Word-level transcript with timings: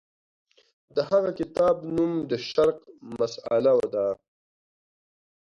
د 0.95 0.97
هغه 1.09 1.29
کتاب 1.39 1.75
نوم 1.95 2.11
د 2.29 2.31
شرق 2.47 2.77
مسأله 3.19 3.73
ده. 3.93 4.07